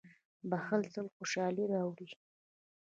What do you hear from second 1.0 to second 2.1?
خوشالي راوړي.